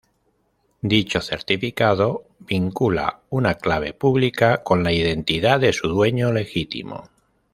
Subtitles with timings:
[0.81, 7.11] Dicho certificado vincula una clave pública con la identidad de su dueño legítimo.